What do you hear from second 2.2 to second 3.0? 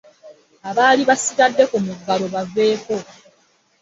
baveeko.